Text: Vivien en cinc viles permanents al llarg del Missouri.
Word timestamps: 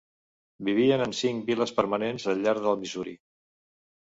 Vivien 0.69 1.03
en 1.03 1.13
cinc 1.17 1.45
viles 1.49 1.73
permanents 1.81 2.25
al 2.33 2.41
llarg 2.47 2.67
del 2.67 2.81
Missouri. 2.85 3.15